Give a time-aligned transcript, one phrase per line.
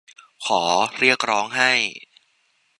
[0.45, 0.61] ขอ
[0.99, 1.71] เรียกร้องให้